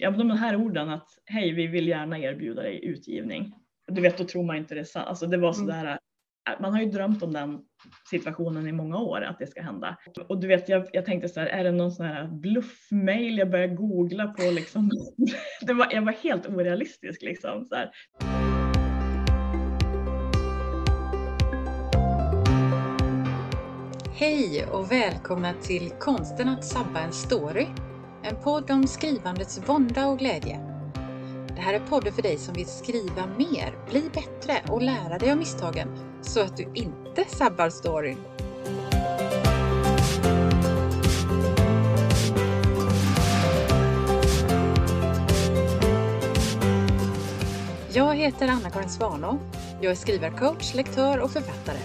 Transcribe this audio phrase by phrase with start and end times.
[0.00, 3.54] ja, de här orden att hej, vi vill gärna erbjuda dig utgivning.
[3.88, 5.08] Du vet, då tror man inte det är sant.
[5.08, 6.62] Alltså, det var sådär, mm.
[6.62, 7.60] man har ju drömt om den
[8.10, 9.96] situationen i många år att det ska hända.
[10.28, 13.38] Och du vet, jag, jag tänkte så här, är det någon sån här bluffmail?
[13.38, 14.90] Jag började googla på liksom.
[15.60, 17.64] det var, jag var helt orealistisk liksom.
[17.64, 17.90] Så här.
[24.14, 27.66] Hej och välkomna till Konsten att sabba en story.
[28.22, 30.60] En podd om skrivandets vånda och glädje.
[31.54, 35.30] Det här är podden för dig som vill skriva mer, bli bättre och lära dig
[35.30, 35.88] av misstagen
[36.22, 38.18] så att du inte sabbar storyn.
[47.92, 49.38] Jag heter Anna-Karin Svanå.
[49.80, 51.78] Jag är skrivarcoach, lektör och författare.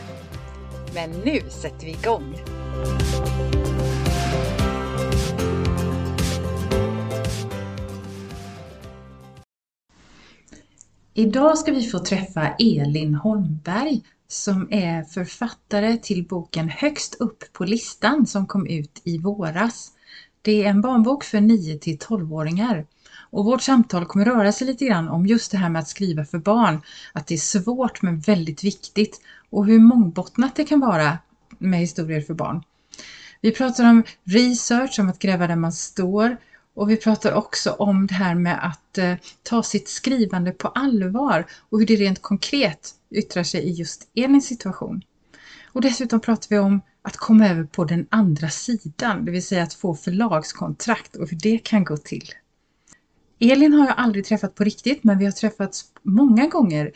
[0.94, 2.55] Men nu sätter vi igång!
[11.18, 17.66] Idag ska vi få träffa Elin Holmberg som är författare till boken Högst upp på
[17.66, 19.92] listan som kom ut i våras.
[20.42, 22.86] Det är en barnbok för 9 till 12-åringar.
[23.30, 26.26] Och vårt samtal kommer röra sig lite grann om just det här med att skriva
[26.26, 26.82] för barn.
[27.14, 31.18] Att det är svårt men väldigt viktigt och hur mångbottnat det kan vara
[31.58, 32.64] med historier för barn.
[33.42, 36.38] Vi pratar om research, om att gräva där man står
[36.76, 41.46] och vi pratar också om det här med att eh, ta sitt skrivande på allvar
[41.70, 45.02] och hur det rent konkret yttrar sig i just Elins situation.
[45.66, 49.64] Och dessutom pratar vi om att komma över på den andra sidan, det vill säga
[49.64, 52.30] att få förlagskontrakt och hur det kan gå till.
[53.40, 56.92] Elin har jag aldrig träffat på riktigt men vi har träffats många gånger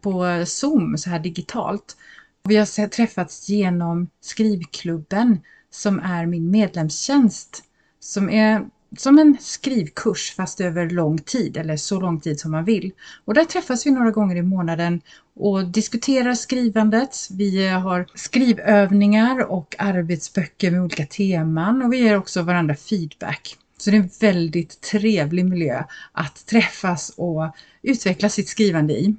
[0.00, 1.96] på Zoom så här digitalt.
[2.42, 7.64] Vi har träffats genom Skrivklubben som är min medlemstjänst
[8.00, 8.66] som är
[8.98, 12.92] som en skrivkurs fast över lång tid eller så lång tid som man vill.
[13.24, 15.00] Och där träffas vi några gånger i månaden
[15.36, 17.16] och diskuterar skrivandet.
[17.30, 23.56] Vi eh, har skrivövningar och arbetsböcker med olika teman och vi ger också varandra feedback.
[23.78, 29.14] Så det är en väldigt trevlig miljö att träffas och utveckla sitt skrivande i.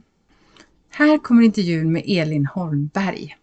[0.90, 3.35] Här kommer intervjun med Elin Holmberg.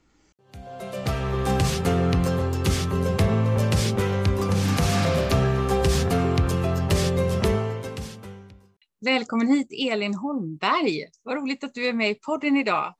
[9.05, 11.07] Välkommen hit Elin Holmberg.
[11.23, 12.95] Vad roligt att du är med i podden idag.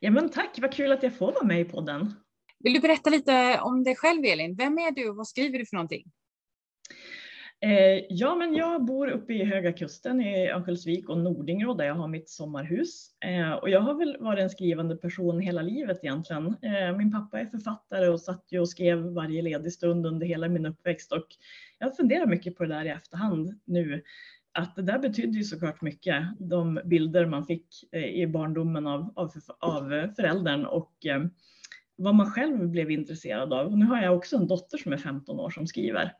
[0.00, 2.14] Ja men tack, vad kul att jag får vara med i podden.
[2.58, 4.56] Vill du berätta lite om dig själv Elin?
[4.56, 6.04] Vem är du och vad skriver du för någonting?
[7.60, 11.94] Eh, ja, men jag bor uppe i Höga Kusten i Örnsköldsvik och Nordingrå där jag
[11.94, 13.10] har mitt sommarhus.
[13.24, 16.46] Eh, och jag har väl varit en skrivande person hela livet egentligen.
[16.46, 20.48] Eh, min pappa är författare och satt ju och skrev varje ledig stund under hela
[20.48, 21.26] min uppväxt och
[21.78, 24.02] jag funderar mycket på det där i efterhand nu.
[24.52, 29.12] Att det där betydde ju såklart mycket, de bilder man fick eh, i barndomen av,
[29.16, 31.24] av, av föräldern och eh,
[31.96, 33.66] vad man själv blev intresserad av.
[33.66, 36.12] Och nu har jag också en dotter som är 15 år som skriver.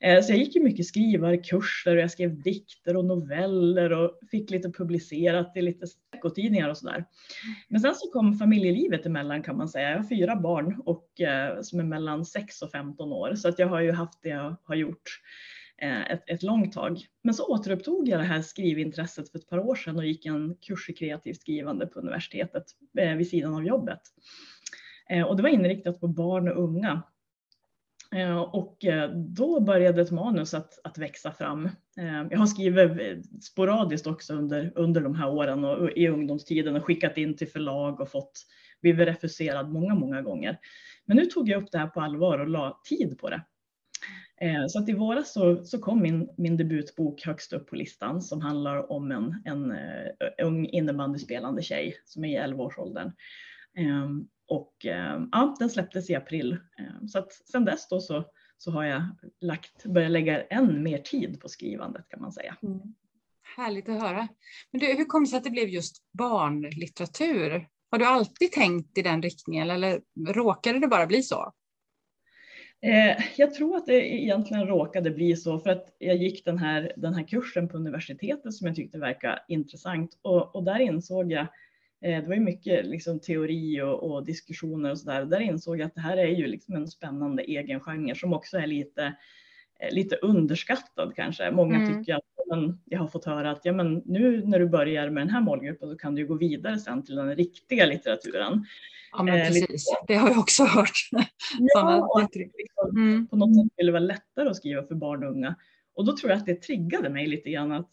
[0.00, 4.50] Eh, så jag gick ju mycket skrivarkurser och jag skrev dikter och noveller och fick
[4.50, 7.04] lite publicerat i lite veckotidningar och sådär.
[7.68, 9.90] Men sen så kom familjelivet emellan kan man säga.
[9.90, 13.58] Jag har fyra barn och eh, som är mellan 6 och 15 år så att
[13.58, 15.20] jag har ju haft det jag har gjort
[15.82, 17.06] Eh, ett, ett långt tag.
[17.22, 20.54] Men så återupptog jag det här skrivintresset för ett par år sedan och gick en
[20.54, 22.64] kurs i kreativt skrivande på universitetet
[22.98, 24.00] eh, vid sidan av jobbet.
[25.10, 27.02] Eh, och det var inriktat på barn och unga
[28.52, 28.84] och
[29.14, 31.68] då började ett manus att, att växa fram.
[32.30, 37.16] Jag har skrivit sporadiskt också under, under de här åren och i ungdomstiden och skickat
[37.16, 38.46] in till förlag och fått
[38.82, 40.58] blivit refuserad många, många gånger.
[41.04, 43.42] Men nu tog jag upp det här på allvar och la tid på det.
[44.40, 48.22] Eh, så att i våras så, så kom min, min debutbok högst upp på listan
[48.22, 53.12] som handlar om en, en eh, ung innebandyspelande tjej som är i 11-årsåldern.
[53.76, 56.56] Ehm, och ehm, ja, den släpptes i april.
[56.78, 58.24] Ehm, så att sen dess då så,
[58.58, 59.02] så har jag
[59.40, 62.56] lagt, börjat lägga än mer tid på skrivandet kan man säga.
[62.62, 62.80] Mm.
[63.56, 64.28] Härligt att höra.
[64.70, 67.68] Men du, hur kom det sig att det blev just barnlitteratur?
[67.90, 71.52] Har du alltid tänkt i den riktningen eller råkade det bara bli så?
[72.82, 76.92] Eh, jag tror att det egentligen råkade bli så för att jag gick den här,
[76.96, 81.46] den här kursen på universitetet som jag tyckte verkade intressant och, och där insåg jag
[82.04, 85.24] eh, det var ju mycket liksom teori och, och diskussioner och sådär.
[85.24, 88.58] Där insåg jag att det här är ju liksom en spännande egen genre som också
[88.58, 89.16] är lite,
[89.90, 91.50] lite underskattad kanske.
[91.50, 91.98] Många mm.
[91.98, 95.20] tycker att men, jag har fått höra att ja, men nu när du börjar med
[95.20, 98.66] den här målgruppen så kan du gå vidare sen till den riktiga litteraturen.
[99.12, 99.88] Ja, men eh, precis.
[99.90, 101.08] Eh, det har jag också hört.
[101.58, 103.26] ja, och att liksom, mm.
[103.26, 105.54] på något sätt skulle det vara lättare att skriva för barn och unga.
[105.94, 107.90] Och då tror jag att det triggade mig lite grann att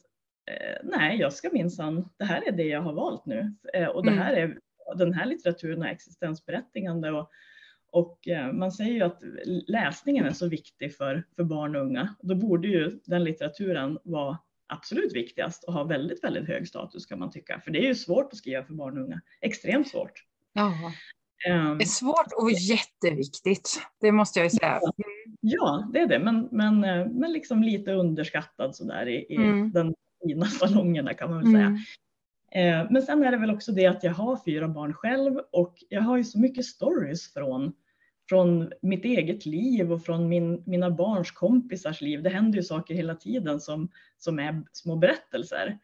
[0.52, 3.56] eh, nej, jag ska minsann, det här är det jag har valt nu.
[3.74, 4.24] Eh, och det mm.
[4.24, 4.58] här är,
[4.98, 7.30] den här litteraturen är existensberättigande och,
[7.94, 9.20] och eh, man säger ju att
[9.68, 12.16] läsningen är så viktig för, för barn och unga.
[12.22, 14.38] Då borde ju den litteraturen vara
[14.68, 17.60] absolut viktigast och ha väldigt, väldigt hög status kan man tycka.
[17.60, 19.22] För det är ju svårt att skriva för barn och unga.
[19.42, 20.24] Extremt svårt.
[20.54, 20.74] Ja.
[21.50, 23.82] Um, det är svårt och jätteviktigt.
[24.02, 24.80] Det måste jag ju säga.
[25.40, 26.20] Ja, det är det.
[26.20, 29.72] Men, men, eh, men liksom lite underskattad sådär i, i mm.
[29.72, 31.66] den fina salongerna kan man väl säga.
[31.66, 31.80] Mm.
[32.56, 35.76] Eh, men sen är det väl också det att jag har fyra barn själv och
[35.90, 37.74] jag har ju så mycket stories från
[38.30, 42.24] från mitt eget liv och från min, mina barns kompisars liv.
[42.24, 45.78] Det händer ju saker hela tiden som, som är små berättelser.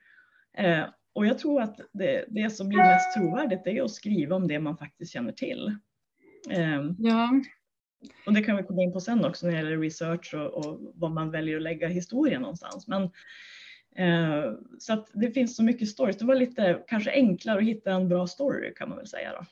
[0.57, 0.83] Eh,
[1.13, 4.59] och jag tror att det, det som blir mest trovärdigt är att skriva om det
[4.59, 5.77] man faktiskt känner till.
[6.49, 7.41] Eh, ja.
[8.25, 10.93] Och det kan vi komma in på sen också när det gäller research och, och
[10.95, 12.87] var man väljer att lägga historien någonstans.
[12.87, 13.03] Men,
[13.95, 16.17] eh, så att det finns så mycket stories.
[16.17, 19.45] Det var lite kanske enklare att hitta en bra story kan man väl säga då.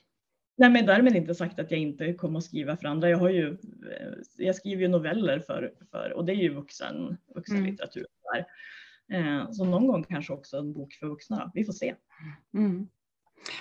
[0.58, 3.10] Nej, men därmed inte sagt att jag inte kommer att skriva för andra.
[3.10, 7.16] Jag, har ju, eh, jag skriver ju noveller för, för och det är ju vuxen,
[7.34, 8.06] vuxenlitteratur.
[9.12, 9.40] Mm.
[9.40, 11.50] Eh, så någon gång kanske också en bok för vuxna.
[11.54, 11.94] Vi får se.
[12.54, 12.88] Mm.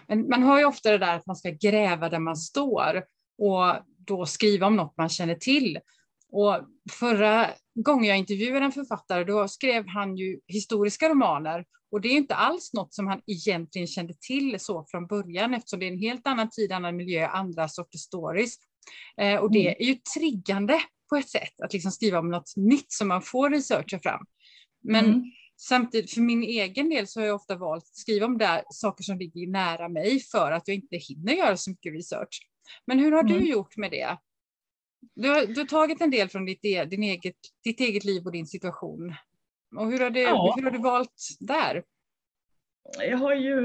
[0.07, 3.03] Men man hör ju ofta det där att man ska gräva där man står
[3.37, 5.79] och då skriva om något man känner till.
[6.37, 11.65] Och förra gången jag intervjuade en författare, då skrev han ju historiska romaner.
[11.91, 15.79] Och det är inte alls något som han egentligen kände till så från början, eftersom
[15.79, 18.55] det är en helt annan tid, annan miljö, andra sorters stories.
[19.21, 19.75] Eh, och det mm.
[19.79, 23.49] är ju triggande på ett sätt, att liksom skriva om något nytt som man får
[23.49, 24.25] researcha fram.
[24.83, 25.23] Men mm.
[25.57, 29.03] samtidigt, för min egen del så har jag ofta valt att skriva om där saker
[29.03, 32.39] som ligger nära mig för att jag inte hinner göra så mycket research.
[32.87, 33.33] Men hur har mm.
[33.33, 34.17] du gjort med det?
[35.15, 38.25] Du har, du har tagit en del från ditt, e, din eget, ditt eget liv
[38.25, 39.13] och din situation.
[39.75, 40.53] Och hur har, det, ja.
[40.55, 41.83] hur har du valt där?
[42.99, 43.59] Jag har ju,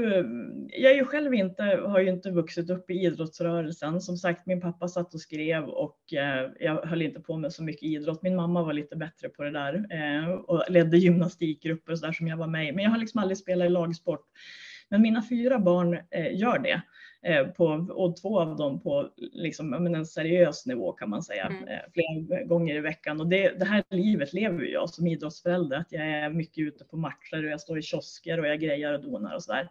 [0.69, 4.01] jag är ju själv inte, har ju inte vuxit upp i idrottsrörelsen.
[4.01, 7.63] Som sagt, min pappa satt och skrev och eh, jag höll inte på med så
[7.63, 8.21] mycket idrott.
[8.21, 12.13] Min mamma var lite bättre på det där eh, och ledde gymnastikgrupper och så där
[12.13, 12.71] som jag var med i.
[12.71, 14.25] Men jag har liksom aldrig spelat i lagsport.
[14.93, 16.81] Men mina fyra barn eh, gör det.
[17.29, 21.67] Eh, på, och två av dem på liksom, en seriös nivå kan man säga, mm.
[21.67, 23.19] Eh, flera gånger i veckan.
[23.19, 26.97] Och det, det, här livet lever jag som idrottsförälder, att jag är mycket ute på
[26.97, 29.69] matcher och jag står i kiosker och jag grejar och donar och sådär.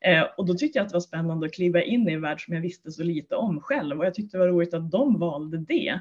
[0.00, 2.44] Eh, och då tyckte jag att det var spännande att kliva in i en värld
[2.44, 5.18] som jag visste så lite om själv och jag tyckte det var roligt att de
[5.18, 6.00] valde det.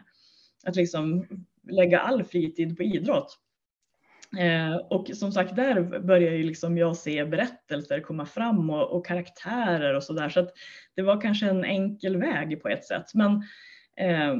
[0.64, 1.25] Att liksom
[1.69, 3.38] lägga all fritid på idrott.
[4.38, 9.06] Eh, och som sagt, där börjar ju liksom jag se berättelser komma fram och, och
[9.06, 10.30] karaktärer och sådär.
[10.30, 10.54] Så att
[10.95, 13.13] det var kanske en enkel väg på ett sätt.
[13.13, 13.31] Men
[13.98, 14.36] eh,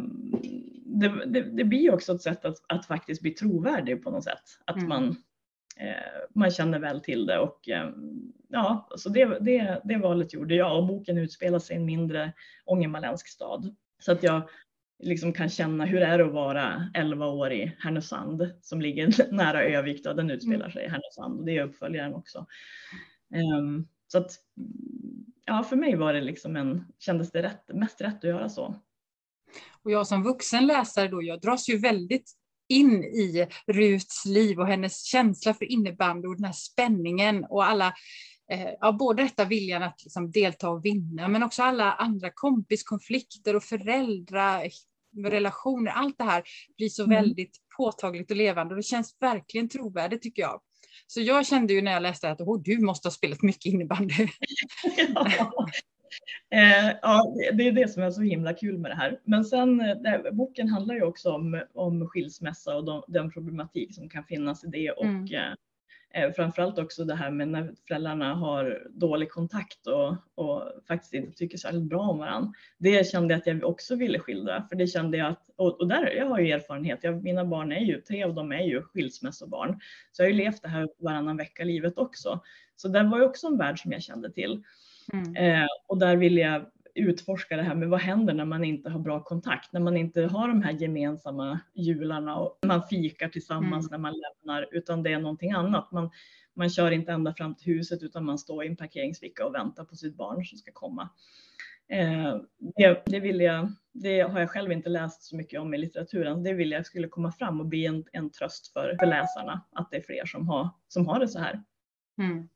[0.86, 4.44] det, det, det, blir också ett sätt att, att, faktiskt bli trovärdig på något sätt.
[4.66, 4.90] Att mm.
[4.90, 5.16] man,
[5.78, 7.40] eh, man känner väl till det.
[7.40, 7.90] Och, eh,
[8.50, 12.34] ja, så det, det, det valet gjorde jag och boken utspelar sig i en mindre
[12.66, 13.76] ångermanländsk stad.
[14.00, 14.42] Så att jag
[15.02, 19.64] liksom kan känna hur det är att vara 11 år i Härnösand som ligger nära
[19.64, 20.04] Övik.
[20.04, 20.14] Då.
[20.14, 20.72] Den utspelar mm.
[20.72, 22.46] sig i Härnösand och det är uppföljaren också.
[23.60, 24.32] Um, så att,
[25.46, 28.76] ja, för mig var det liksom en, kändes det rätt, mest rätt att göra så.
[29.84, 32.32] Och jag som vuxen läsare då, jag dras ju väldigt
[32.70, 37.94] in i Ruts liv och hennes känsla för innebandy och den här spänningen och alla
[38.52, 43.56] eh, ja, både detta viljan att liksom delta och vinna, men också alla andra kompiskonflikter
[43.56, 44.70] och föräldrar,
[45.18, 46.44] relationer, allt det här
[46.78, 47.16] blir så mm.
[47.16, 50.62] väldigt påtagligt och levande och det känns verkligen trovärdigt tycker jag.
[51.08, 54.28] Så jag kände ju när jag läste att oh, du måste ha spelat mycket innebandy.
[55.38, 55.68] ja.
[56.54, 59.20] Eh, ja, det är det som är så himla kul med det här.
[59.24, 63.96] Men sen, eh, det, boken handlar ju också om, om skilsmässa och de, den problematik
[63.96, 65.28] som kan finnas i det och mm.
[66.14, 71.38] Eh, framförallt också det här med när föräldrarna har dålig kontakt och, och faktiskt inte
[71.38, 72.54] tycker väldigt bra om varandra.
[72.78, 75.88] Det kände jag att jag också ville skildra, för det kände jag att, och, och
[75.88, 78.82] där, jag har ju erfarenhet, jag, mina barn är ju, tre av dem är ju
[78.82, 79.80] skilsmässobarn,
[80.12, 82.42] så jag har ju levt det här varannan vecka livet också.
[82.76, 84.64] Så det var ju också en värld som jag kände till.
[85.14, 85.36] Mm.
[85.36, 89.00] Eh, och där ville jag utforska det här med vad händer när man inte har
[89.00, 93.92] bra kontakt, när man inte har de här gemensamma jularna och man fikar tillsammans mm.
[93.92, 95.92] när man lämnar, utan det är någonting annat.
[95.92, 96.10] Man,
[96.54, 99.84] man kör inte ända fram till huset utan man står i en parkeringsficka och väntar
[99.84, 101.10] på sitt barn som ska komma.
[101.92, 102.36] Eh,
[102.76, 106.44] det, det, vill jag, det har jag själv inte läst så mycket om i litteraturen.
[106.44, 109.92] Det vill jag skulle komma fram och bli en, en tröst för, för läsarna, att
[109.92, 111.64] det är fler som har, som har det så här.
[112.18, 112.50] Mm.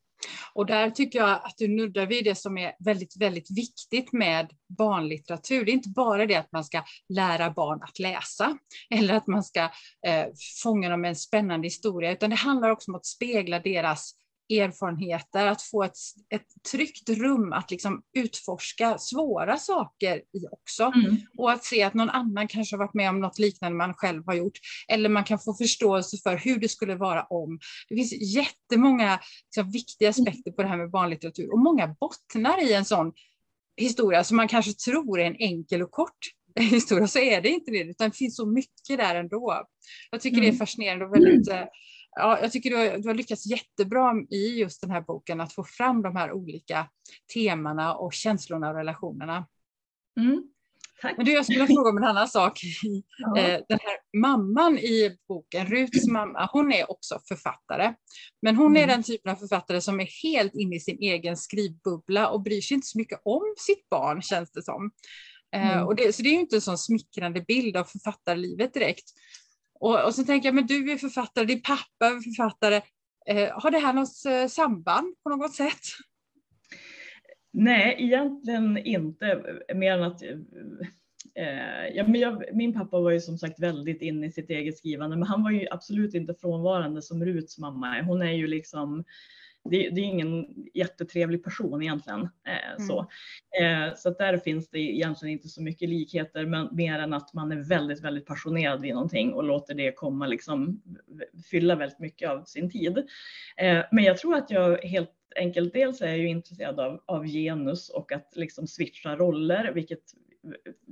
[0.54, 4.50] Och där tycker jag att du nuddar vid det som är väldigt, väldigt viktigt med
[4.78, 5.66] barnlitteratur.
[5.66, 8.58] Det är inte bara det att man ska lära barn att läsa
[8.90, 9.62] eller att man ska
[10.08, 10.26] eh,
[10.64, 14.14] fånga dem med en spännande historia, utan det handlar också om att spegla deras
[14.50, 15.98] erfarenheter, att få ett,
[16.30, 20.84] ett tryggt rum att liksom utforska svåra saker i också.
[20.84, 21.18] Mm.
[21.38, 24.24] Och att se att någon annan kanske har varit med om något liknande man själv
[24.26, 24.60] har gjort.
[24.88, 27.60] Eller man kan få förståelse för hur det skulle vara om.
[27.90, 32.74] Det finns jättemånga liksom, viktiga aspekter på det här med barnlitteratur och många bottnar i
[32.74, 33.14] en sån
[33.78, 36.18] historia som man kanske tror är en enkel och kort
[36.60, 39.66] historia, så är det inte det, utan det finns så mycket där ändå.
[40.12, 40.42] Jag tycker mm.
[40.42, 40.60] det är mm.
[40.60, 41.64] fascinerande och väldigt eh,
[42.16, 45.54] ja, jag tycker du har, du har lyckats jättebra i just den här boken att
[45.54, 46.90] få fram de här olika
[47.34, 49.48] temana och känslorna och relationerna.
[50.20, 50.44] Mm.
[51.02, 51.18] Tack.
[51.18, 52.62] Men du, jag skulle fråga om en annan sak.
[53.18, 53.38] Ja.
[53.38, 57.94] Eh, den här mamman i boken, Ruts mamma, hon är också författare.
[58.42, 58.84] Men hon mm.
[58.84, 62.62] är den typen av författare som är helt inne i sin egen skrivbubbla och bryr
[62.62, 64.92] sig inte så mycket om sitt barn, känns det som.
[65.56, 65.88] Eh, mm.
[65.88, 69.06] Och det, så det är ju inte en sån smickrande bild av författarlivet direkt.
[69.86, 72.82] Och, och så tänker jag, men du är författare, din pappa är författare.
[73.28, 75.82] Eh, har det här något eh, samband på något sätt?
[77.54, 79.44] Nej, egentligen inte,
[79.76, 80.24] mer än att
[81.36, 84.78] eh, ja, men jag, min pappa var ju som sagt väldigt inne i sitt eget
[84.78, 88.02] skrivande, men han var ju absolut inte frånvarande som Ruts mamma.
[88.02, 89.04] Hon är ju liksom
[89.70, 92.22] det, det, är ingen jättetrevlig person egentligen.
[92.22, 92.88] Eh, mm.
[92.88, 93.00] så
[93.62, 97.52] eh, så där finns det egentligen inte så mycket likheter, men mer än att man
[97.52, 100.82] är väldigt, väldigt passionerad vid någonting och låter det komma liksom
[101.52, 102.98] fylla väldigt mycket av sin tid.
[103.58, 107.26] Eh, men jag tror att jag helt enkelt, dels är jag ju intresserad av, av
[107.26, 110.02] genus och att liksom switcha roller, vilket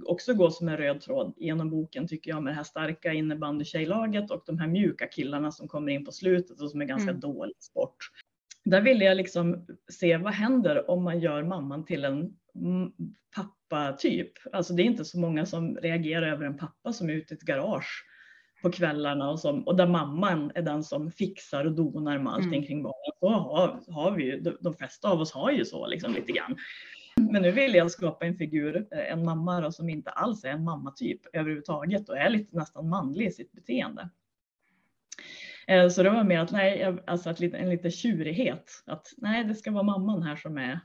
[0.06, 4.32] också går som en röd tråd genom boken tycker jag med det här starka innebandykejlaget
[4.32, 7.20] och de här mjuka killarna som kommer in på slutet och som är ganska mm.
[7.20, 7.98] dålig sport
[8.66, 12.34] där ville jag liksom se vad händer om man gör mamman till en
[13.36, 14.32] pappa-typ.
[14.52, 17.38] Alltså det är inte så många som reagerar över en pappa som är ute i
[17.38, 18.06] ett garage
[18.64, 22.54] på kvällarna och, som, och där mamman är den som fixar och donar med allting
[22.54, 22.66] mm.
[22.66, 23.14] kring barnen.
[23.20, 26.32] Så har, har vi ju, de, de flesta av oss har ju så liksom lite
[26.32, 26.56] grann.
[27.32, 30.64] Men nu vill jag skapa en figur, en mamma då, som inte alls är en
[30.64, 34.10] mammatyp överhuvudtaget och är lite nästan manlig i sitt beteende.
[35.68, 38.84] Eh, så det var mer att nej, alltså att en liten tjurighet.
[38.86, 40.80] Att nej, det ska vara mamman här som är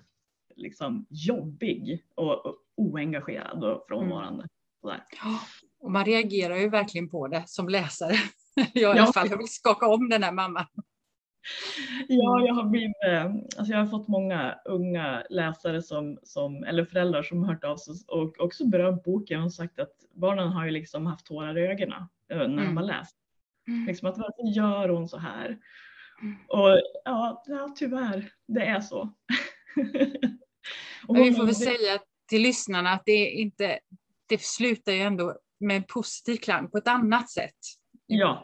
[0.57, 4.47] liksom jobbig och oengagerad och frånvarande.
[4.85, 5.37] Mm.
[5.81, 8.15] Och man reagerar ju verkligen på det som läsare.
[8.75, 10.67] Jag i alla fall, jag vill skaka om den här mamman.
[12.09, 16.85] Ja, jag har, blivit, eh, alltså jag har fått många unga läsare som, som, eller
[16.85, 20.65] föräldrar som har hört av sig och också berömt boken och sagt att barnen har
[20.65, 22.65] ju liksom haft tårar i ögonen eh, när mm.
[22.65, 23.17] de har läst.
[23.69, 23.87] Mm.
[23.87, 25.59] Liksom att varför gör hon så här?
[26.23, 26.37] Mm.
[26.49, 28.99] Och ja, ja, tyvärr, det är så.
[31.09, 31.99] och vi får väl säga
[32.29, 33.79] till lyssnarna att det inte,
[34.29, 37.57] det slutar ju ändå med en positiv klang på ett annat sätt.
[38.07, 38.43] Ja,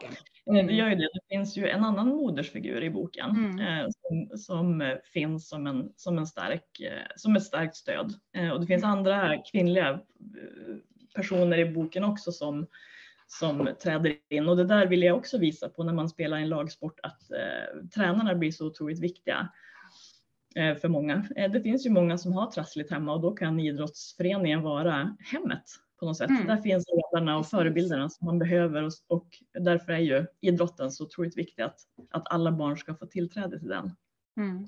[0.49, 0.67] mm.
[0.67, 1.09] det gör ju det.
[1.13, 3.59] Det finns ju en annan modersfigur i boken mm.
[3.59, 8.13] eh, som, som, finns som, en, som, en stark, eh, som ett starkt stöd.
[8.37, 8.97] Eh, och det finns mm.
[8.97, 10.75] andra kvinnliga eh,
[11.15, 12.67] personer i boken också som
[13.27, 14.49] som träder in.
[14.49, 17.87] Och det där vill jag också visa på när man spelar en lagsport att eh,
[17.95, 19.49] tränarna blir så otroligt viktiga
[20.55, 21.27] eh, för många.
[21.35, 25.63] Eh, det finns ju många som har trassligt hemma och då kan idrottsföreningen vara hemmet
[25.99, 26.29] på något sätt.
[26.29, 26.47] Mm.
[26.47, 29.27] Där finns ledarna och förebilderna som man behöver och, och
[29.59, 31.79] därför är ju idrotten så otroligt viktig att,
[32.11, 33.91] att alla barn ska få tillträde till den.
[34.37, 34.67] Mm.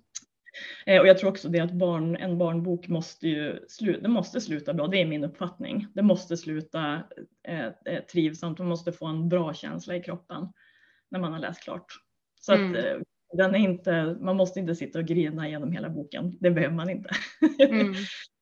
[0.86, 4.42] Eh, och jag tror också det att barn, en barnbok måste ju slu, det måste
[4.42, 5.88] sluta bra, det är min uppfattning.
[5.94, 7.04] Det måste sluta
[7.48, 10.48] eh, eh, trivsamt, man måste få en bra känsla i kroppen
[11.12, 11.86] när man har läst klart.
[12.42, 12.72] Så mm.
[12.72, 12.98] att eh,
[13.34, 16.90] den är inte, man måste inte sitta och grina genom hela boken, det behöver man
[16.90, 17.10] inte.
[17.60, 17.94] Mm.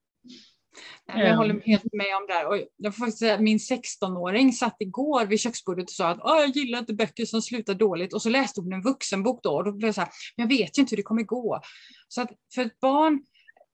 [1.07, 1.61] Jag håller ehm.
[1.65, 2.47] helt med om det här.
[2.47, 6.49] Och jag får faktiskt säga, min 16-åring satt igår vid köksbordet och sa att jag
[6.49, 8.13] gillar inte böcker som slutar dåligt.
[8.13, 10.77] Och så läste hon en vuxenbok då och då blev det så här, jag vet
[10.77, 11.61] ju inte hur det kommer gå.
[12.07, 13.23] Så att för ett barn,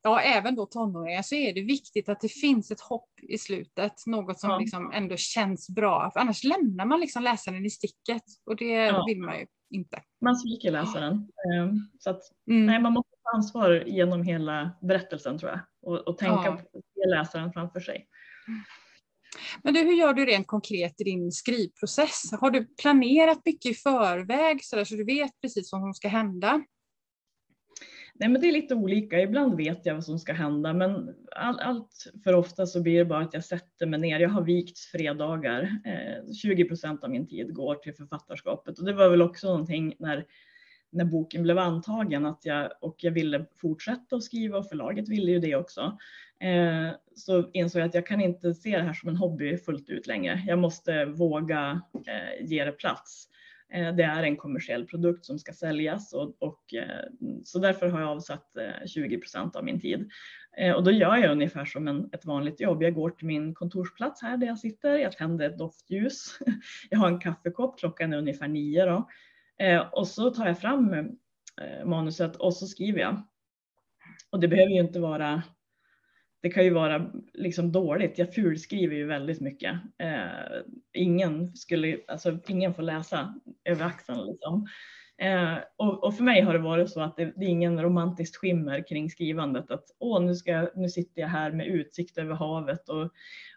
[0.04, 3.94] ja även då tonåringar, så är det viktigt att det finns ett hopp i slutet.
[4.06, 4.60] Något som ja.
[4.60, 6.12] liksom ändå känns bra.
[6.14, 9.06] För annars lämnar man liksom läsaren i sticket och det ja.
[9.08, 10.02] vill man ju inte.
[10.22, 11.14] Man sviker läsaren.
[11.14, 12.66] Ehm, så att, mm.
[12.66, 16.62] nej, man måste ta ansvar genom hela berättelsen tror jag och, och tänka ja.
[16.74, 18.08] på läsaren framför sig.
[19.64, 22.32] Men du, hur gör du rent konkret i din skrivprocess?
[22.42, 26.08] Har du planerat mycket i förväg så, där, så du vet precis vad som ska
[26.08, 26.64] hända?
[28.14, 29.22] Nej, men det är lite olika.
[29.22, 33.06] Ibland vet jag vad som ska hända, men all, allt för ofta så blir det
[33.06, 34.20] bara att jag sätter mig ner.
[34.20, 35.82] Jag har vikt fredagar.
[35.86, 39.96] Eh, 20 procent av min tid går till författarskapet och det var väl också någonting
[40.00, 40.26] när
[40.92, 45.32] när boken blev antagen att jag, och jag ville fortsätta att skriva och förlaget ville
[45.32, 45.98] ju det också.
[46.40, 49.90] Eh, så insåg jag att jag kan inte se det här som en hobby fullt
[49.90, 50.44] ut längre.
[50.48, 53.28] Jag måste våga eh, ge det plats.
[53.74, 57.06] Eh, det är en kommersiell produkt som ska säljas och, och eh,
[57.44, 60.10] så därför har jag avsatt eh, 20 procent av min tid.
[60.58, 62.84] Eh, och då gör jag ungefär som en, ett vanligt jobb.
[62.84, 64.98] Jag går till min kontorsplats här där jag sitter.
[64.98, 66.40] Jag tänder ett doftljus.
[66.90, 67.80] Jag har en kaffekopp.
[67.80, 69.10] Klockan är ungefär nio då.
[69.60, 73.28] Eh, och så tar jag fram eh, manuset och så skriver jag.
[74.30, 75.44] Och det behöver ju inte vara
[76.42, 78.18] det kan ju vara liksom dåligt.
[78.18, 79.74] Jag fulskriver ju väldigt mycket.
[79.98, 80.62] Eh,
[80.94, 84.28] ingen, skulle, alltså, ingen får läsa över axeln.
[84.28, 84.68] Liksom.
[85.22, 88.36] Eh, och, och, för mig har det varit så att det, det, är ingen romantiskt
[88.36, 89.72] skimmer kring skrivandet.
[89.72, 93.12] Att åh, nu, ska, nu sitter jag här med utsikt över havet och,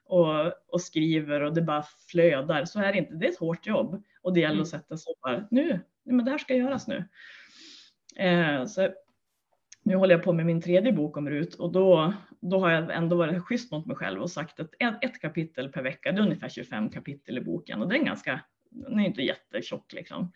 [0.04, 2.64] och, och skriver och det bara flödar.
[2.64, 3.14] Så är det inte.
[3.14, 4.80] Det är ett hårt jobb och det gäller att mm.
[4.80, 7.04] sätta sig och bara nu, men det här ska göras nu.
[8.16, 8.88] Eh, så
[9.82, 12.94] nu håller jag på med min tredje bok om RUT och då, då har jag
[12.94, 16.22] ändå varit schysst mot mig själv och sagt att ett, kapitel per vecka, det är
[16.22, 18.40] ungefär 25 kapitel i boken och den är ganska,
[18.70, 20.32] den är inte jättetjock liksom.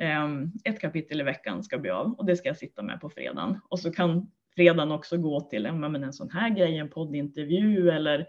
[0.00, 3.10] Um, ett kapitel i veckan ska bli av och det ska jag sitta med på
[3.10, 7.90] fredagen och så kan fredagen också gå till en, en sån här grej, en poddintervju
[7.90, 8.26] eller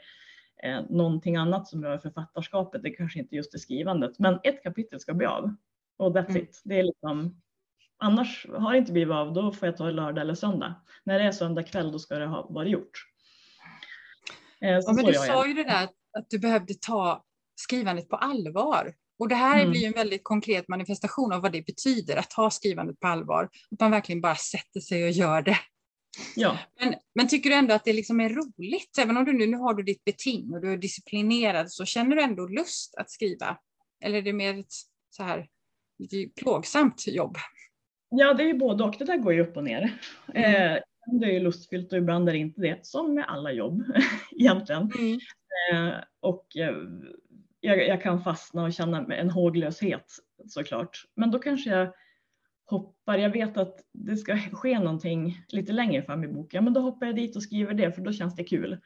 [0.64, 2.84] eh, någonting annat som rör författarskapet.
[2.84, 5.56] Det kanske inte just är skrivandet, men ett kapitel ska bli av
[5.98, 6.44] och that's mm.
[6.44, 6.62] it.
[6.66, 7.42] Det är liksom
[7.98, 10.76] Annars har det inte blivit av, då får jag ta lördag eller söndag.
[11.04, 12.92] När det är söndag kväll, då ska det ha varit gjort.
[14.62, 15.84] Eh, ja, men du sa ju det där
[16.18, 17.24] att du behövde ta
[17.56, 18.94] skrivandet på allvar.
[19.24, 19.72] Och det här mm.
[19.72, 23.50] blir en väldigt konkret manifestation av vad det betyder att ta skrivandet på allvar.
[23.72, 25.58] Att man verkligen bara sätter sig och gör det.
[26.36, 26.58] Ja.
[26.80, 28.98] Men, men tycker du ändå att det liksom är roligt?
[29.00, 32.16] Även om du nu, nu har du ditt beting och du är disciplinerad så känner
[32.16, 33.58] du ändå lust att skriva?
[34.04, 34.74] Eller är det mer ett
[35.10, 35.48] så här
[36.00, 37.38] lite plågsamt jobb?
[38.10, 38.96] Ja, det är ju både och.
[39.00, 39.98] Det där går ju upp och ner.
[40.34, 40.76] Mm.
[40.76, 40.80] Eh,
[41.20, 43.84] det är ju lustfyllt och ibland är det inte det, som med alla jobb
[44.32, 44.92] egentligen.
[45.00, 45.20] Mm.
[45.72, 46.76] Eh, och eh,
[47.66, 50.06] jag, jag, kan fastna och känna en håglöshet
[50.48, 51.04] såklart.
[51.16, 51.94] Men då kanske jag
[52.66, 56.82] hoppar, jag vet att det ska ske någonting lite längre fram i boken, men då
[56.82, 58.78] hoppar jag dit och skriver det för då känns det kul.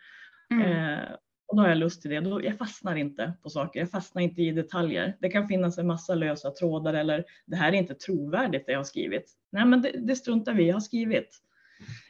[0.51, 0.71] Mm.
[0.71, 0.99] Eh,
[1.47, 2.19] och då har jag lust till det.
[2.19, 5.17] Då, jag fastnar inte på saker, jag fastnar inte i detaljer.
[5.19, 8.79] Det kan finnas en massa lösa trådar eller det här är inte trovärdigt det jag
[8.79, 9.33] har skrivit.
[9.51, 11.37] Nej, men det, det struntar vi jag har skrivit.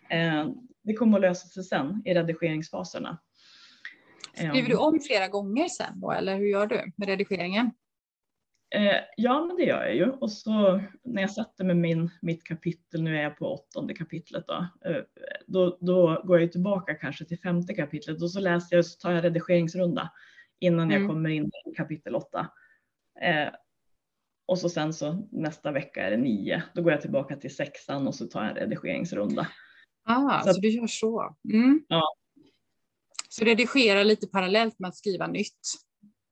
[0.09, 0.47] Eh,
[0.83, 3.17] det kommer att lösa sig sen i redigeringsfaserna.
[4.37, 7.71] Skriver du om flera gånger sen då, eller hur gör du med redigeringen?
[8.75, 10.09] Eh, ja, men det gör jag ju.
[10.11, 14.43] Och så när jag sätter med min, mitt kapitel, nu är jag på åttonde kapitlet
[14.47, 15.01] då, eh,
[15.47, 18.99] då, då går jag tillbaka kanske till femte kapitlet och så läser jag och så
[18.99, 20.11] tar jag redigeringsrunda
[20.59, 21.01] innan mm.
[21.01, 22.47] jag kommer in i kapitel åtta.
[23.21, 23.49] Eh,
[24.45, 26.63] och så sen så nästa vecka är det nio.
[26.73, 29.47] Då går jag tillbaka till sexan och så tar jag en redigeringsrunda.
[30.03, 31.35] Ah, så, så du gör så?
[31.53, 31.85] Mm.
[31.87, 32.03] Ja.
[33.29, 35.73] Så redigera lite parallellt med att skriva nytt?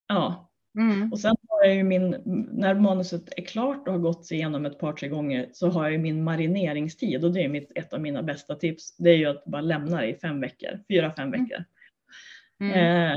[0.07, 0.51] Ja.
[0.77, 1.11] Mm.
[1.11, 4.79] Och sen har jag ju min, när manuset är klart och har gått igenom ett
[4.79, 8.01] par, tre gånger så har jag ju min marineringstid och det är mitt, ett av
[8.01, 8.97] mina bästa tips.
[8.97, 11.43] Det är ju att bara lämna det i fem veckor, fyra, fem mm.
[11.43, 11.63] veckor.
[12.59, 13.09] Mm.
[13.09, 13.15] Eh,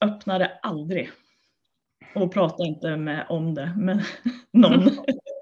[0.00, 1.10] öppna det aldrig.
[2.14, 4.04] Och prata inte med, om det med
[4.52, 4.90] någon.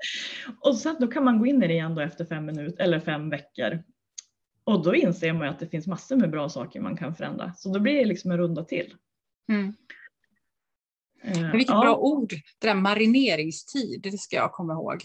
[0.60, 3.00] och sen då kan man gå in i det igen då efter fem minuter eller
[3.00, 3.82] fem veckor.
[4.66, 7.52] Och då inser man att det finns massor med bra saker man kan förändra.
[7.54, 8.94] Så då blir det liksom en runda till.
[9.52, 9.74] Mm.
[11.22, 11.80] Men vilket ja.
[11.80, 15.02] bra ord, det där marineringstid, det ska jag komma ihåg.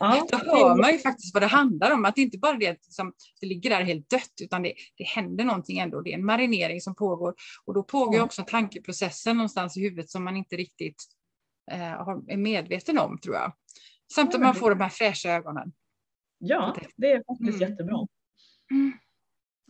[0.00, 0.26] Ja.
[0.30, 2.78] Då hör man ju faktiskt vad det handlar om, att det inte bara är det
[2.80, 6.00] som det ligger där helt dött, utan det, det händer någonting ändå.
[6.00, 7.34] Det är en marinering som pågår
[7.64, 8.24] och då pågår ja.
[8.24, 11.04] också tankeprocessen någonstans i huvudet som man inte riktigt
[11.70, 11.92] eh,
[12.28, 13.52] är medveten om, tror jag.
[14.14, 15.72] Samt att man får de här fräscha ögonen.
[16.38, 17.70] Ja, det är faktiskt mm.
[17.70, 18.06] jättebra.
[18.72, 18.92] Mm.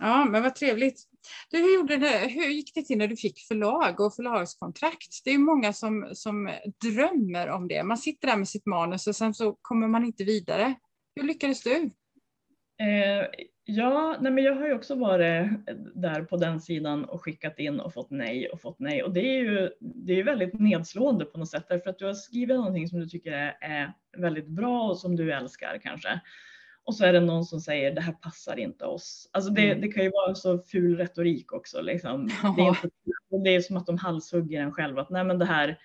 [0.01, 1.01] Ja, men vad trevligt.
[1.51, 5.25] Du, hur, gjorde det, hur gick det till när du fick förlag och förlagskontrakt?
[5.25, 6.51] Det är många som, som
[6.85, 7.83] drömmer om det.
[7.83, 10.75] Man sitter där med sitt manus och sen så kommer man inte vidare.
[11.17, 11.91] Hur lyckades du?
[12.83, 13.27] Eh,
[13.65, 15.51] ja, nej men jag har ju också varit
[15.95, 19.03] där på den sidan och skickat in och fått nej och fått nej.
[19.03, 22.15] Och det är ju det är väldigt nedslående på något sätt därför att du har
[22.15, 26.21] skrivit någonting som du tycker är, är väldigt bra och som du älskar kanske.
[26.85, 29.29] Och så är det någon som säger det här passar inte oss.
[29.33, 29.81] Alltså det, mm.
[29.81, 31.81] det kan ju vara så ful retorik också.
[31.81, 32.27] Liksom.
[32.57, 32.89] Det, är inte,
[33.45, 34.99] det är som att de halshugger en själv.
[34.99, 35.79] Att, nej men det här,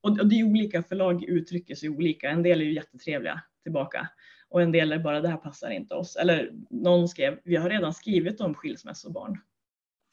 [0.00, 2.30] och, det är olika, förlag uttrycker sig olika.
[2.30, 4.08] En del är ju jättetrevliga tillbaka
[4.48, 6.16] och en del är bara det här passar inte oss.
[6.16, 9.40] Eller någon skrev, vi har redan skrivit om skilsmässobarn.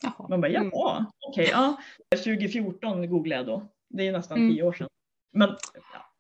[0.04, 0.28] Jaha.
[0.30, 0.72] Man bara, mm.
[0.74, 1.78] jaha, okej, okay, ja.
[2.18, 3.68] 2014 googlade jag då.
[3.90, 4.56] Det är nästan mm.
[4.56, 4.88] tio år sedan.
[5.34, 5.50] Men
[5.94, 6.15] ja,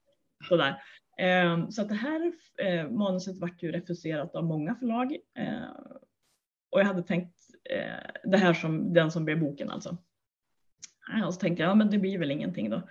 [0.45, 0.81] sådär.
[1.17, 5.11] Ehm, så att det här eh, manuset vart ju refuserat av många förlag.
[5.37, 5.69] Eh,
[6.71, 9.97] och jag hade tänkt eh, det här som den som blev boken alltså.
[11.25, 12.81] Och så tänkte jag, ja men det blir väl ingenting då.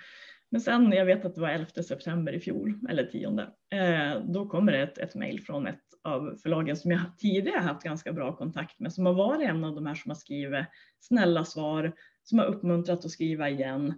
[0.50, 4.72] Men sen, jag vet att det var 11 september i fjol, eller 10, då kommer
[4.72, 8.80] det ett, ett mejl från ett av förlagen som jag tidigare haft ganska bra kontakt
[8.80, 10.66] med, som har varit en av de här som har skrivit
[11.00, 13.94] snälla svar, som har uppmuntrat att skriva igen.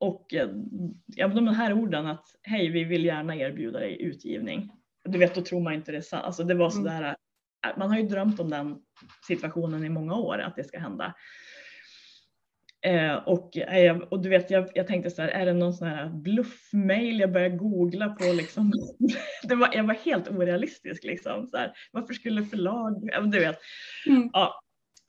[0.00, 0.48] Eh, och eh,
[1.06, 4.70] ja, de här orden att hej, vi vill gärna erbjuda dig utgivning.
[5.04, 6.24] Du vet, då tror man inte det är sant.
[6.24, 6.84] Alltså det var mm.
[6.84, 7.78] sådär, mm.
[7.78, 8.76] man har ju drömt om den
[9.26, 11.14] situationen i många år, att det ska hända.
[12.84, 15.88] Eh, och, eh, och du vet, jag, jag tänkte så här, är det någon sån
[15.88, 17.20] här bluffmail?
[17.20, 18.72] Jag började googla på liksom.
[19.42, 21.46] det var, jag var helt orealistisk liksom.
[21.46, 23.58] Så här, varför skulle förlag, du vet.
[24.06, 24.30] Mm.
[24.32, 24.63] Ja,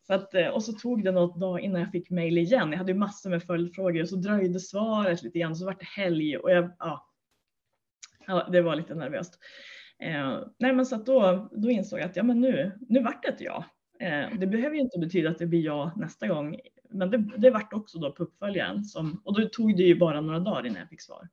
[0.07, 2.71] så att, eh, och så tog det något dag innan jag fick mejl igen.
[2.71, 5.55] Jag hade ju massor med följdfrågor och så dröjde svaret lite grann.
[5.55, 7.09] Så vart det helg och jag, ja,
[8.27, 9.39] ja det var lite nervöst.
[9.99, 13.23] Eh, nej men så att då, då insåg jag att ja men nu, nu vart
[13.23, 13.65] det ett ja.
[13.99, 17.49] Eh, det behöver ju inte betyda att det blir ja nästa gång men det, det
[17.49, 20.79] vart också då på uppföljaren som, och då tog det ju bara några dagar innan
[20.79, 21.29] jag fick svar.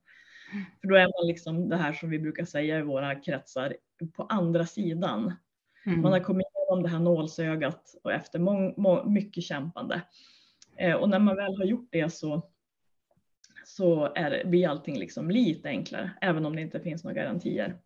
[0.80, 3.76] För då är man liksom det här som vi brukar säga i våra kretsar
[4.12, 5.32] på andra sidan.
[5.86, 6.00] Mm.
[6.00, 10.02] Man har kommit igenom det här nålsögat och efter mång, må, mycket kämpande.
[10.76, 12.50] Eh, och när man väl har gjort det så,
[13.64, 17.76] så är det, blir allting liksom lite enklare, även om det inte finns några garantier.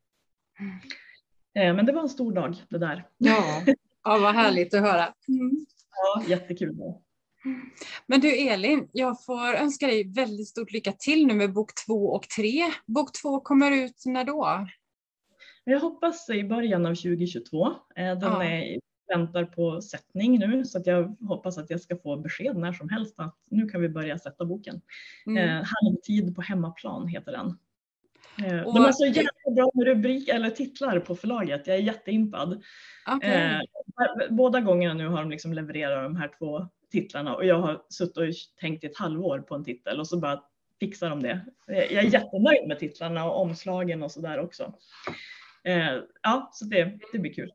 [1.55, 3.09] Eh, men det var en stor dag det där.
[3.19, 3.63] Ja,
[4.05, 5.15] ja vad härligt att höra.
[5.29, 5.67] Mm.
[5.91, 6.77] Ja, jättekul.
[8.07, 12.07] Men du Elin, jag får önska dig väldigt stort lycka till nu med bok två
[12.09, 12.63] och tre.
[12.87, 14.67] Bok två kommer ut när då?
[15.69, 17.67] Jag hoppas i början av 2022.
[17.67, 18.45] Eh, den ja.
[18.45, 22.73] är, väntar på sättning nu så att jag hoppas att jag ska få besked när
[22.73, 24.81] som helst att nu kan vi börja sätta boken.
[25.27, 25.49] Mm.
[25.49, 27.59] Eh, Halvtid på hemmaplan heter den.
[28.47, 31.67] Eh, och, de har så jävla bra rubrik eller titlar på förlaget.
[31.67, 32.63] Jag är jätteimpad.
[33.17, 33.31] Okay.
[33.31, 33.61] Eh,
[34.31, 38.17] båda gångerna nu har de liksom levererat de här två titlarna och jag har suttit
[38.17, 38.25] och
[38.61, 40.43] tänkt i ett halvår på en titel och så bara
[40.81, 41.41] fixar de det.
[41.67, 44.75] Jag är jättenöjd med titlarna och omslagen och så där också.
[45.67, 47.53] Eh, ja, så det, det blir kul.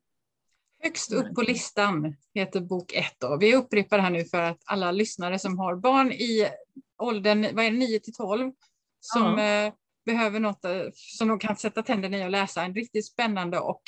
[0.83, 3.05] Högst upp på listan heter bok 1.
[3.39, 6.49] Vi upprepar det här nu för att alla lyssnare som har barn i
[6.97, 8.51] åldern vad är det, 9 till 12
[8.99, 9.65] som ja.
[9.65, 9.73] eh,
[10.05, 12.63] behöver något eh, som de kan sätta tänderna i och läsa.
[12.63, 13.81] En riktigt spännande och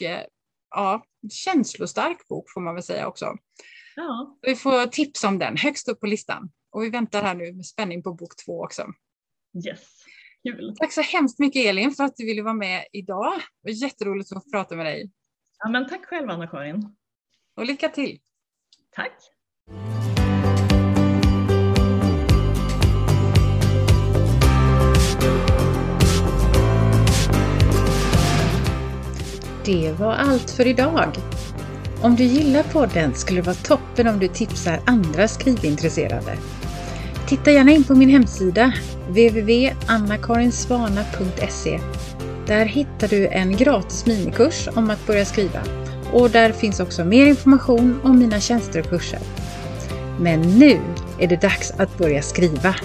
[0.69, 3.37] ja, känslostark bok får man väl säga också.
[3.95, 4.37] Ja.
[4.41, 6.51] Vi får tips om den högst upp på listan.
[6.71, 8.85] Och vi väntar här nu med spänning på bok två också.
[9.67, 10.02] Yes,
[10.43, 10.75] kul.
[10.79, 13.33] Tack så hemskt mycket Elin för att du ville vara med idag.
[13.63, 15.11] Det var jätteroligt att få prata med dig.
[15.59, 16.95] Ja, men tack själv Anna-Karin.
[17.55, 18.19] Och lycka till.
[18.95, 19.13] Tack.
[29.65, 31.15] Det var allt för idag.
[32.01, 36.37] Om du gillar podden skulle det vara toppen om du tipsar andra skrivintresserade.
[37.27, 38.73] Titta gärna in på min hemsida
[39.07, 41.79] www.annakarinsvana.se.
[42.47, 45.59] Där hittar du en gratis minikurs om att börja skriva
[46.13, 49.19] och där finns också mer information om mina tjänster och kurser.
[50.19, 50.79] Men nu
[51.19, 52.75] är det dags att börja skriva!